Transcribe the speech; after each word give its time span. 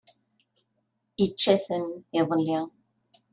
Ičča-ten, 1.23 1.85
iḍelli! 2.19 2.59